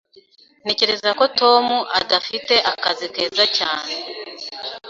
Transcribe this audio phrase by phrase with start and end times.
[0.63, 1.65] Ntekereza ko Tom
[1.99, 3.91] adafite akazi keza cyane.